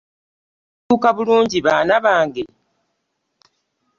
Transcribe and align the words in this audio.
Mwatuuka 0.79 1.09
bulungi 1.15 1.57
baana 1.65 1.95
bange? 2.05 2.43